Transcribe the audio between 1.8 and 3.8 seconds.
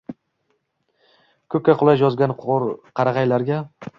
quloch yozgan qarag’aylarga.